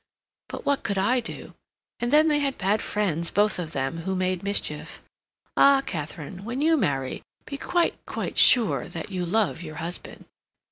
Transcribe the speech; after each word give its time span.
But 0.49 0.65
what 0.65 0.81
could 0.81 0.97
I 0.97 1.19
do? 1.19 1.53
And 1.99 2.11
then 2.11 2.27
they 2.27 2.39
had 2.39 2.57
bad 2.57 2.81
friends, 2.81 3.29
both 3.29 3.59
of 3.59 3.71
them, 3.71 3.99
who 3.99 4.15
made 4.15 4.41
mischief. 4.41 5.03
Ah, 5.55 5.83
Katharine, 5.85 6.43
when 6.43 6.59
you 6.59 6.75
marry, 6.75 7.21
be 7.45 7.59
quite, 7.59 8.03
quite 8.07 8.39
sure 8.39 8.87
that 8.89 9.11
you 9.11 9.23
love 9.27 9.61
your 9.61 9.75
husband!" 9.75 10.25